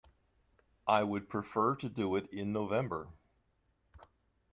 [0.87, 3.09] I would prefer to do it in November.